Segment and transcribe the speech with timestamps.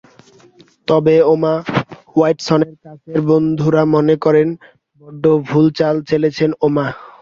[0.87, 1.53] তবে এমা
[2.15, 4.47] ওয়াটসনের কাছের বন্ধুরা মনে করেন,
[5.01, 6.87] বড্ড ভুল চাল চেলেছেন এমা।